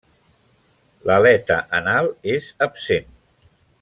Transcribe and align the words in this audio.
L'aleta 1.09 1.57
anal 1.81 2.09
és 2.37 2.49
absent. 2.69 3.13